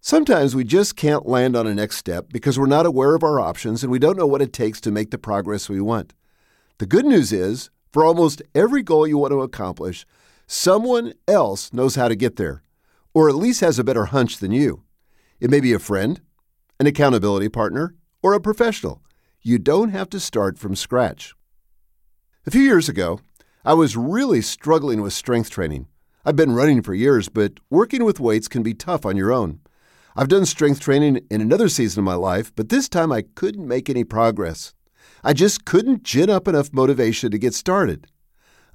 Sometimes 0.00 0.54
we 0.54 0.62
just 0.62 0.94
can't 0.94 1.26
land 1.26 1.56
on 1.56 1.66
a 1.66 1.74
next 1.74 1.96
step 1.96 2.26
because 2.32 2.56
we're 2.56 2.66
not 2.66 2.86
aware 2.86 3.16
of 3.16 3.24
our 3.24 3.40
options 3.40 3.82
and 3.82 3.90
we 3.90 3.98
don't 3.98 4.16
know 4.16 4.28
what 4.28 4.40
it 4.40 4.52
takes 4.52 4.80
to 4.82 4.92
make 4.92 5.10
the 5.10 5.18
progress 5.18 5.68
we 5.68 5.80
want. 5.80 6.14
The 6.78 6.86
good 6.86 7.04
news 7.04 7.32
is, 7.32 7.70
for 7.92 8.04
almost 8.04 8.42
every 8.54 8.84
goal 8.84 9.08
you 9.08 9.18
want 9.18 9.32
to 9.32 9.42
accomplish, 9.42 10.06
someone 10.46 11.14
else 11.26 11.72
knows 11.72 11.96
how 11.96 12.06
to 12.06 12.14
get 12.14 12.36
there, 12.36 12.62
or 13.12 13.28
at 13.28 13.34
least 13.34 13.60
has 13.60 13.76
a 13.76 13.84
better 13.84 14.04
hunch 14.04 14.36
than 14.36 14.52
you. 14.52 14.84
It 15.40 15.50
may 15.50 15.58
be 15.58 15.72
a 15.72 15.80
friend, 15.80 16.20
an 16.78 16.86
accountability 16.86 17.48
partner, 17.48 17.96
or 18.22 18.34
a 18.34 18.40
professional. 18.40 19.02
You 19.42 19.58
don't 19.58 19.90
have 19.90 20.08
to 20.10 20.20
start 20.20 20.60
from 20.60 20.76
scratch. 20.76 21.34
A 22.46 22.52
few 22.52 22.62
years 22.62 22.88
ago, 22.88 23.18
I 23.64 23.74
was 23.74 23.96
really 23.96 24.42
struggling 24.42 25.02
with 25.02 25.12
strength 25.12 25.50
training. 25.50 25.88
I've 26.28 26.36
been 26.36 26.52
running 26.52 26.82
for 26.82 26.92
years, 26.92 27.30
but 27.30 27.54
working 27.70 28.04
with 28.04 28.20
weights 28.20 28.48
can 28.48 28.62
be 28.62 28.74
tough 28.74 29.06
on 29.06 29.16
your 29.16 29.32
own. 29.32 29.60
I've 30.14 30.28
done 30.28 30.44
strength 30.44 30.78
training 30.78 31.24
in 31.30 31.40
another 31.40 31.70
season 31.70 32.00
of 32.00 32.04
my 32.04 32.16
life, 32.16 32.52
but 32.54 32.68
this 32.68 32.86
time 32.86 33.10
I 33.10 33.22
couldn't 33.22 33.66
make 33.66 33.88
any 33.88 34.04
progress. 34.04 34.74
I 35.24 35.32
just 35.32 35.64
couldn't 35.64 36.02
gin 36.02 36.28
up 36.28 36.46
enough 36.46 36.70
motivation 36.70 37.30
to 37.30 37.38
get 37.38 37.54
started. 37.54 38.08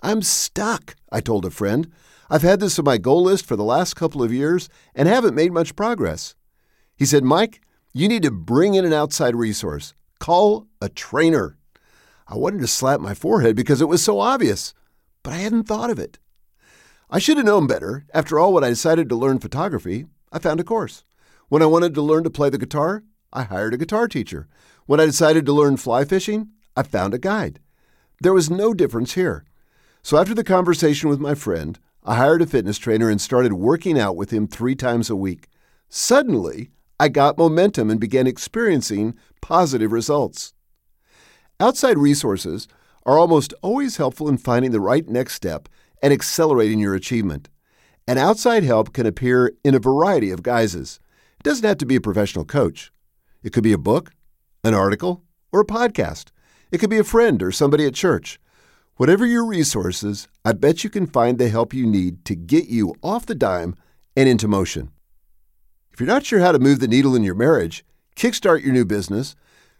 I'm 0.01 0.23
stuck, 0.23 0.95
I 1.11 1.21
told 1.21 1.45
a 1.45 1.51
friend. 1.51 1.91
I've 2.27 2.41
had 2.41 2.59
this 2.59 2.79
on 2.79 2.85
my 2.85 2.97
goal 2.97 3.21
list 3.21 3.45
for 3.45 3.55
the 3.55 3.63
last 3.63 3.95
couple 3.95 4.23
of 4.23 4.33
years 4.33 4.67
and 4.95 5.07
haven't 5.07 5.35
made 5.35 5.53
much 5.53 5.75
progress. 5.75 6.33
He 6.95 7.05
said, 7.05 7.23
Mike, 7.23 7.61
you 7.93 8.07
need 8.07 8.23
to 8.23 8.31
bring 8.31 8.73
in 8.73 8.83
an 8.83 8.93
outside 8.93 9.35
resource. 9.35 9.93
Call 10.17 10.65
a 10.81 10.89
trainer. 10.89 11.59
I 12.27 12.35
wanted 12.35 12.61
to 12.61 12.67
slap 12.67 12.99
my 12.99 13.13
forehead 13.13 13.55
because 13.55 13.79
it 13.79 13.87
was 13.87 14.03
so 14.03 14.19
obvious, 14.19 14.73
but 15.21 15.33
I 15.33 15.37
hadn't 15.37 15.65
thought 15.65 15.91
of 15.91 15.99
it. 15.99 16.17
I 17.13 17.19
should 17.19 17.37
have 17.37 17.45
known 17.45 17.67
better. 17.67 18.07
After 18.11 18.39
all, 18.39 18.53
when 18.53 18.63
I 18.63 18.69
decided 18.69 19.07
to 19.07 19.15
learn 19.15 19.37
photography, 19.37 20.07
I 20.31 20.39
found 20.39 20.59
a 20.59 20.63
course. 20.63 21.03
When 21.47 21.61
I 21.61 21.67
wanted 21.67 21.93
to 21.93 22.01
learn 22.01 22.23
to 22.23 22.31
play 22.31 22.49
the 22.49 22.57
guitar, 22.57 23.03
I 23.31 23.43
hired 23.43 23.75
a 23.75 23.77
guitar 23.77 24.07
teacher. 24.07 24.47
When 24.87 24.99
I 24.99 25.05
decided 25.05 25.45
to 25.45 25.53
learn 25.53 25.77
fly 25.77 26.05
fishing, 26.05 26.49
I 26.75 26.81
found 26.81 27.13
a 27.13 27.19
guide. 27.19 27.59
There 28.21 28.33
was 28.33 28.49
no 28.49 28.73
difference 28.73 29.13
here. 29.13 29.45
So 30.01 30.17
after 30.17 30.33
the 30.33 30.43
conversation 30.43 31.07
with 31.07 31.19
my 31.19 31.35
friend, 31.35 31.77
I 32.03 32.15
hired 32.15 32.41
a 32.41 32.47
fitness 32.47 32.79
trainer 32.79 33.11
and 33.11 33.21
started 33.21 33.53
working 33.53 33.99
out 33.99 34.15
with 34.15 34.31
him 34.31 34.47
three 34.47 34.73
times 34.73 35.11
a 35.11 35.15
week. 35.15 35.49
Suddenly, 35.89 36.71
I 36.99 37.09
got 37.09 37.37
momentum 37.37 37.91
and 37.91 37.99
began 37.99 38.25
experiencing 38.25 39.13
positive 39.39 39.91
results. 39.91 40.55
Outside 41.59 41.99
resources 41.99 42.67
are 43.05 43.19
almost 43.19 43.53
always 43.61 43.97
helpful 43.97 44.27
in 44.27 44.37
finding 44.37 44.71
the 44.71 44.79
right 44.79 45.07
next 45.07 45.35
step 45.35 45.69
and 46.03 46.13
accelerating 46.13 46.79
your 46.79 46.93
achievement. 46.93 47.49
And 48.07 48.19
outside 48.19 48.63
help 48.63 48.93
can 48.93 49.07
appear 49.07 49.53
in 49.63 49.73
a 49.73 49.79
variety 49.79 50.29
of 50.29 50.43
guises. 50.43 50.99
It 51.39 51.43
doesn't 51.43 51.67
have 51.67 51.77
to 51.77 51.85
be 51.85 51.95
a 51.95 52.01
professional 52.01 52.45
coach. 52.45 52.91
It 53.41 53.53
could 53.53 53.63
be 53.63 53.73
a 53.73 53.77
book, 53.77 54.11
an 54.63 54.73
article, 54.73 55.23
or 55.51 55.61
a 55.61 55.65
podcast. 55.65 56.31
It 56.71 56.79
could 56.79 56.89
be 56.89 56.99
a 56.99 57.03
friend 57.03 57.41
or 57.41 57.51
somebody 57.51 57.85
at 57.85 57.93
church. 57.93 58.39
Whatever 58.97 59.25
your 59.25 59.45
resources, 59.45 60.27
I 60.43 60.51
bet 60.53 60.83
you 60.83 60.89
can 60.89 61.07
find 61.07 61.37
the 61.37 61.49
help 61.49 61.73
you 61.73 61.87
need 61.87 62.25
to 62.25 62.35
get 62.35 62.67
you 62.67 62.93
off 63.01 63.25
the 63.25 63.33
dime 63.33 63.75
and 64.15 64.27
into 64.27 64.47
motion. 64.47 64.91
If 65.93 65.99
you're 65.99 66.07
not 66.07 66.25
sure 66.25 66.39
how 66.39 66.51
to 66.51 66.59
move 66.59 66.79
the 66.79 66.87
needle 66.87 67.15
in 67.15 67.23
your 67.23 67.35
marriage, 67.35 67.85
kickstart 68.15 68.63
your 68.63 68.73
new 68.73 68.85
business, 68.85 69.35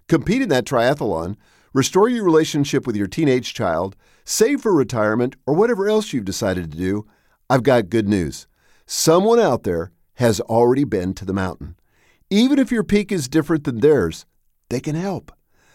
compete 0.07 0.41
in 0.41 0.49
that 0.49 0.65
triathlon, 0.65 1.35
restore 1.73 2.07
your 2.07 2.23
relationship 2.23 2.87
with 2.87 2.95
your 2.95 3.07
teenage 3.07 3.53
child, 3.53 3.95
save 4.23 4.61
for 4.61 4.73
retirement, 4.73 5.35
or 5.45 5.53
whatever 5.53 5.89
else 5.89 6.13
you've 6.13 6.25
decided 6.25 6.71
to 6.71 6.77
do, 6.77 7.05
I've 7.49 7.63
got 7.63 7.89
good 7.89 8.07
news. 8.07 8.47
Someone 8.85 9.39
out 9.39 9.63
there 9.63 9.91
has 10.15 10.39
already 10.41 10.83
been 10.83 11.13
to 11.15 11.25
the 11.25 11.33
mountain. 11.33 11.75
Even 12.29 12.59
if 12.59 12.71
your 12.71 12.83
peak 12.83 13.11
is 13.11 13.27
different 13.27 13.63
than 13.63 13.79
theirs, 13.79 14.25
they 14.69 14.79
can 14.79 14.95
help. 14.95 15.31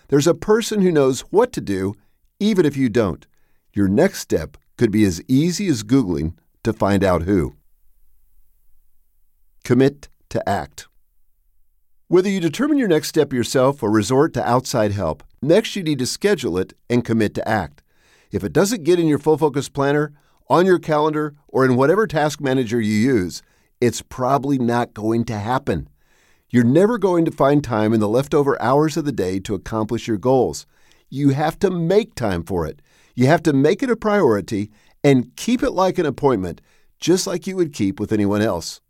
There's 0.09 0.27
a 0.27 0.35
person 0.35 0.81
who 0.81 0.91
knows 0.91 1.21
what 1.31 1.53
to 1.53 1.61
do 1.61 1.95
even 2.41 2.65
if 2.65 2.77
you 2.77 2.89
don't, 2.89 3.27
your 3.73 3.89
next 3.89 4.21
step 4.21 4.57
could 4.77 4.93
be 4.93 5.05
as 5.05 5.21
easy 5.27 5.67
as 5.67 5.83
Googling 5.83 6.35
to 6.63 6.73
find 6.73 7.03
out 7.03 7.23
who. 7.23 7.57
Commit 9.65 10.09
to 10.29 10.49
act. 10.49 10.87
Whether 12.07 12.31
you 12.31 12.41
determine 12.41 12.79
your 12.79 12.89
next 12.89 13.09
step 13.09 13.33
yourself 13.33 13.83
or 13.83 13.91
resort 13.91 14.35
to 14.35 14.49
outside 14.49 14.93
help, 14.93 15.25
next 15.41 15.77
you 15.77 15.83
need 15.83 15.99
to 15.99 16.07
schedule 16.07 16.59
it 16.59 16.75
and 16.89 17.05
commit 17.05 17.35
to 17.35 17.49
act. 17.49 17.83
If 18.31 18.45
it 18.45 18.53
doesn't 18.53 18.85
get 18.85 18.99
in 18.99 19.07
your 19.07 19.19
full 19.19 19.39
focus 19.39 19.69
planner, 19.69 20.13
on 20.49 20.67
your 20.67 20.79
calendar, 20.79 21.35
or 21.49 21.65
in 21.65 21.77
whatever 21.77 22.07
task 22.07 22.41
manager 22.41 22.81
you 22.81 22.95
use, 22.95 23.43
it's 23.81 24.03
probably 24.03 24.59
not 24.59 24.95
going 24.95 25.25
to 25.27 25.39
happen. 25.39 25.89
You're 26.51 26.65
never 26.65 26.97
going 26.99 27.25
to 27.27 27.31
find 27.31 27.63
time 27.63 27.93
in 27.93 28.01
the 28.01 28.09
leftover 28.09 28.61
hours 28.61 28.97
of 28.97 29.05
the 29.05 29.13
day 29.13 29.39
to 29.41 29.55
accomplish 29.55 30.09
your 30.09 30.17
goals 30.17 30.67
you 31.11 31.31
have 31.31 31.59
to 31.61 31.71
make 31.71 32.15
time 32.15 32.43
for 32.43 32.67
it. 32.67 32.81
You 33.15 33.27
have 33.27 33.43
to 33.45 33.53
make 33.53 33.83
it 33.83 33.91
a 33.91 33.97
priority 33.97 34.71
and 35.03 35.35
keep 35.37 35.63
it 35.63 35.71
like 35.71 35.99
an 35.99 36.07
appointment, 36.07 36.61
just 37.01 37.27
like 37.27 37.47
you 37.47 37.57
would 37.57 37.73
keep 37.73 37.99
with 37.99 38.13
anyone 38.13 38.43
else. 38.43 38.81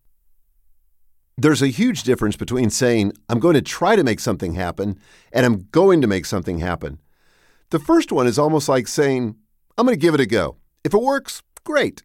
There's 1.41 1.63
a 1.63 1.69
huge 1.69 2.03
difference 2.03 2.37
between 2.37 2.69
saying, 2.69 3.13
I'm 3.29 3.39
going 3.39 3.55
to 3.55 3.63
try 3.63 3.97
to 3.97 4.05
make 4.05 4.21
something 4.21 4.55
happen, 4.55 4.99
and 5.33 5.47
I'm 5.47 5.69
going 5.71 6.01
to 6.01 6.07
make 6.07 6.27
something 6.27 6.59
happen. 6.59 7.01
The 7.71 7.79
first 7.79 8.11
one 8.11 8.27
is 8.27 8.39
almost 8.39 8.69
like 8.69 8.89
saying, 8.89 9.37
I'm 9.77 9.87
going 9.87 9.97
to 9.97 10.01
give 10.01 10.15
it 10.15 10.21
a 10.21 10.27
go. 10.27 10.57
If 10.83 10.93
it 10.93 11.01
works, 11.01 11.43
great. 11.65 12.03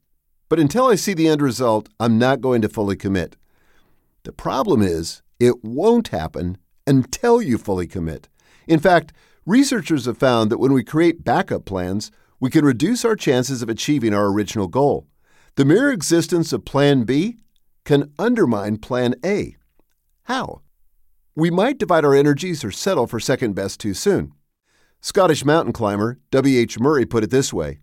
But 0.49 0.59
until 0.59 0.85
I 0.85 0.95
see 0.95 1.13
the 1.13 1.27
end 1.27 1.41
result, 1.41 1.89
I'm 1.99 2.19
not 2.19 2.41
going 2.41 2.61
to 2.61 2.69
fully 2.69 2.95
commit. 2.95 3.35
The 4.23 4.31
problem 4.31 4.81
is, 4.81 5.23
it 5.39 5.63
won't 5.63 6.09
happen 6.09 6.57
until 6.85 7.41
you 7.41 7.57
fully 7.57 7.87
commit. 7.87 8.29
In 8.67 8.79
fact, 8.79 9.13
Researchers 9.45 10.05
have 10.05 10.17
found 10.17 10.49
that 10.49 10.57
when 10.57 10.71
we 10.71 10.85
create 10.85 11.25
backup 11.25 11.65
plans, 11.65 12.11
we 12.39 12.49
can 12.49 12.63
reduce 12.63 13.03
our 13.03 13.15
chances 13.17 13.61
of 13.61 13.67
achieving 13.67 14.13
our 14.13 14.27
original 14.27 14.67
goal. 14.67 15.05
The 15.55 15.65
mere 15.65 15.91
existence 15.91 16.53
of 16.53 16.63
Plan 16.63 17.03
B 17.03 17.39
can 17.85 18.11
undermine 18.17 18.77
Plan 18.77 19.15
A. 19.25 19.55
How? 20.23 20.61
We 21.35 21.49
might 21.49 21.77
divide 21.77 22.05
our 22.05 22.13
energies 22.13 22.63
or 22.63 22.71
settle 22.71 23.07
for 23.07 23.19
second 23.19 23.53
best 23.53 23.79
too 23.79 23.93
soon. 23.93 24.33
Scottish 25.01 25.43
mountain 25.43 25.73
climber 25.73 26.19
W.H. 26.31 26.79
Murray 26.79 27.05
put 27.05 27.23
it 27.23 27.29
this 27.29 27.51
way 27.51 27.79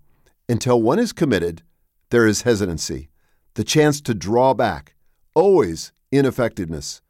Until 0.48 0.80
one 0.80 0.98
is 0.98 1.12
committed, 1.12 1.62
there 2.10 2.26
is 2.26 2.42
hesitancy, 2.42 3.10
the 3.54 3.64
chance 3.64 4.00
to 4.02 4.14
draw 4.14 4.54
back, 4.54 4.94
always 5.34 5.92
ineffectiveness. 6.10 7.02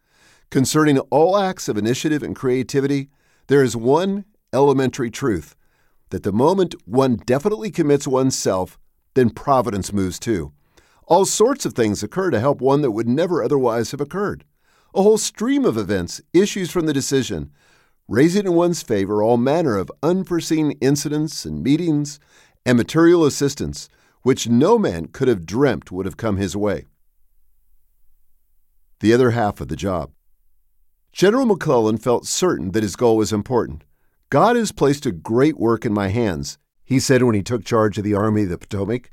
Concerning 0.50 0.98
all 1.10 1.38
acts 1.38 1.68
of 1.68 1.78
initiative 1.78 2.22
and 2.22 2.34
creativity, 2.34 3.08
there 3.46 3.62
is 3.62 3.76
one 3.76 4.24
elementary 4.52 5.10
truth 5.10 5.54
that 6.08 6.24
the 6.24 6.32
moment 6.32 6.74
one 6.86 7.16
definitely 7.24 7.70
commits 7.70 8.06
oneself, 8.06 8.78
then 9.14 9.30
providence 9.30 9.92
moves 9.92 10.18
too. 10.18 10.52
All 11.10 11.24
sorts 11.24 11.66
of 11.66 11.72
things 11.72 12.04
occur 12.04 12.30
to 12.30 12.38
help 12.38 12.60
one 12.60 12.82
that 12.82 12.92
would 12.92 13.08
never 13.08 13.42
otherwise 13.42 13.90
have 13.90 14.00
occurred. 14.00 14.44
A 14.94 15.02
whole 15.02 15.18
stream 15.18 15.64
of 15.64 15.76
events 15.76 16.20
issues 16.32 16.70
from 16.70 16.86
the 16.86 16.92
decision, 16.92 17.50
raising 18.06 18.46
in 18.46 18.54
one's 18.54 18.80
favor 18.80 19.20
all 19.20 19.36
manner 19.36 19.76
of 19.76 19.90
unforeseen 20.04 20.70
incidents 20.80 21.44
and 21.44 21.64
meetings 21.64 22.20
and 22.64 22.78
material 22.78 23.24
assistance 23.24 23.88
which 24.22 24.48
no 24.48 24.78
man 24.78 25.06
could 25.06 25.26
have 25.26 25.46
dreamt 25.46 25.90
would 25.90 26.06
have 26.06 26.16
come 26.16 26.36
his 26.36 26.56
way. 26.56 26.86
The 29.00 29.12
other 29.12 29.32
half 29.32 29.60
of 29.60 29.66
the 29.66 29.76
job. 29.76 30.12
General 31.12 31.46
McClellan 31.46 31.98
felt 31.98 32.24
certain 32.24 32.70
that 32.70 32.84
his 32.84 32.94
goal 32.94 33.16
was 33.16 33.32
important. 33.32 33.82
God 34.28 34.54
has 34.54 34.70
placed 34.70 35.06
a 35.06 35.12
great 35.12 35.58
work 35.58 35.84
in 35.84 35.92
my 35.92 36.08
hands, 36.08 36.56
he 36.84 37.00
said 37.00 37.24
when 37.24 37.34
he 37.34 37.42
took 37.42 37.64
charge 37.64 37.98
of 37.98 38.04
the 38.04 38.14
Army 38.14 38.44
of 38.44 38.50
the 38.50 38.58
Potomac. 38.58 39.10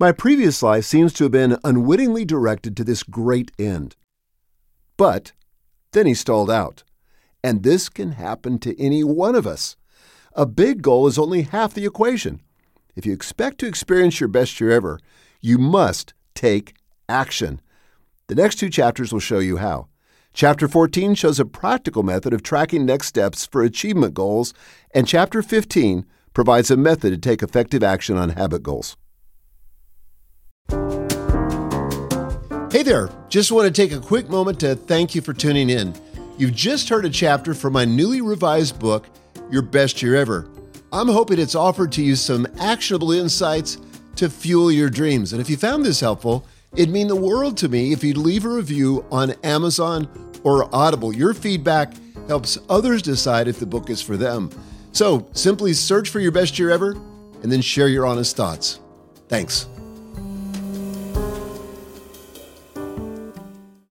My 0.00 0.12
previous 0.12 0.62
life 0.62 0.86
seems 0.86 1.12
to 1.12 1.24
have 1.24 1.32
been 1.32 1.58
unwittingly 1.62 2.24
directed 2.24 2.74
to 2.78 2.84
this 2.84 3.02
great 3.02 3.50
end. 3.58 3.96
But 4.96 5.32
then 5.92 6.06
he 6.06 6.14
stalled 6.14 6.50
out. 6.50 6.84
And 7.44 7.62
this 7.62 7.90
can 7.90 8.12
happen 8.12 8.58
to 8.60 8.80
any 8.80 9.04
one 9.04 9.34
of 9.34 9.46
us. 9.46 9.76
A 10.32 10.46
big 10.46 10.80
goal 10.80 11.06
is 11.06 11.18
only 11.18 11.42
half 11.42 11.74
the 11.74 11.84
equation. 11.84 12.40
If 12.96 13.04
you 13.04 13.12
expect 13.12 13.58
to 13.58 13.66
experience 13.66 14.20
your 14.20 14.30
best 14.30 14.58
year 14.58 14.70
ever, 14.70 14.98
you 15.42 15.58
must 15.58 16.14
take 16.34 16.72
action. 17.06 17.60
The 18.28 18.34
next 18.34 18.54
two 18.54 18.70
chapters 18.70 19.12
will 19.12 19.20
show 19.20 19.38
you 19.38 19.58
how. 19.58 19.88
Chapter 20.32 20.66
14 20.66 21.14
shows 21.14 21.38
a 21.38 21.44
practical 21.44 22.02
method 22.02 22.32
of 22.32 22.42
tracking 22.42 22.86
next 22.86 23.08
steps 23.08 23.44
for 23.44 23.62
achievement 23.62 24.14
goals, 24.14 24.54
and 24.94 25.06
Chapter 25.06 25.42
15 25.42 26.06
provides 26.32 26.70
a 26.70 26.78
method 26.78 27.10
to 27.10 27.18
take 27.18 27.42
effective 27.42 27.82
action 27.82 28.16
on 28.16 28.30
habit 28.30 28.62
goals. 28.62 28.96
Hey 32.70 32.84
there, 32.84 33.10
just 33.28 33.50
want 33.50 33.66
to 33.66 33.72
take 33.72 33.90
a 33.90 33.98
quick 33.98 34.28
moment 34.28 34.60
to 34.60 34.76
thank 34.76 35.12
you 35.12 35.20
for 35.20 35.32
tuning 35.32 35.70
in. 35.70 35.92
You've 36.38 36.54
just 36.54 36.88
heard 36.88 37.04
a 37.04 37.10
chapter 37.10 37.52
from 37.52 37.72
my 37.72 37.84
newly 37.84 38.20
revised 38.20 38.78
book, 38.78 39.08
Your 39.50 39.60
Best 39.60 40.00
Year 40.00 40.14
Ever. 40.14 40.48
I'm 40.92 41.08
hoping 41.08 41.40
it's 41.40 41.56
offered 41.56 41.90
to 41.92 42.02
you 42.02 42.14
some 42.14 42.46
actionable 42.60 43.10
insights 43.10 43.78
to 44.14 44.30
fuel 44.30 44.70
your 44.70 44.88
dreams. 44.88 45.32
And 45.32 45.40
if 45.40 45.50
you 45.50 45.56
found 45.56 45.84
this 45.84 45.98
helpful, 45.98 46.46
it'd 46.76 46.94
mean 46.94 47.08
the 47.08 47.16
world 47.16 47.56
to 47.56 47.68
me 47.68 47.92
if 47.92 48.04
you'd 48.04 48.16
leave 48.16 48.44
a 48.44 48.48
review 48.48 49.04
on 49.10 49.32
Amazon 49.42 50.08
or 50.44 50.72
Audible. 50.72 51.12
Your 51.12 51.34
feedback 51.34 51.92
helps 52.28 52.56
others 52.68 53.02
decide 53.02 53.48
if 53.48 53.58
the 53.58 53.66
book 53.66 53.90
is 53.90 54.00
for 54.00 54.16
them. 54.16 54.48
So 54.92 55.26
simply 55.32 55.72
search 55.72 56.08
for 56.08 56.20
your 56.20 56.30
best 56.30 56.56
year 56.56 56.70
ever 56.70 56.92
and 57.42 57.50
then 57.50 57.62
share 57.62 57.88
your 57.88 58.06
honest 58.06 58.36
thoughts. 58.36 58.78
Thanks. 59.28 59.66